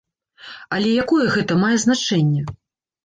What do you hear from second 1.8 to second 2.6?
значэнне?